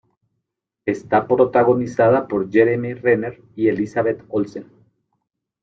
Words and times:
Está 0.87 1.27
protagonizada 1.27 2.27
por 2.27 2.49
Jeremy 2.51 2.95
Renner 2.95 3.39
y 3.55 3.67
Elizabeth 3.67 4.23
Olsen. 4.29 4.65